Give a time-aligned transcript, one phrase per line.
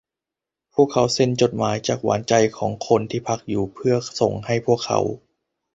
[0.73, 4.99] พวกเขาเซ็นจดหมายจากหวานใจของคนที่พักอยู่เพื่อส่งให้พวกเขา